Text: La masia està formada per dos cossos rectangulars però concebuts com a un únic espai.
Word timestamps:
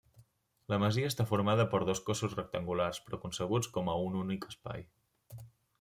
La 0.71 0.79
masia 0.83 1.11
està 1.13 1.25
formada 1.33 1.67
per 1.75 1.81
dos 1.89 2.01
cossos 2.09 2.35
rectangulars 2.41 3.03
però 3.05 3.23
concebuts 3.27 3.73
com 3.79 3.95
a 3.95 3.99
un 4.09 4.21
únic 4.25 4.53
espai. 4.53 4.89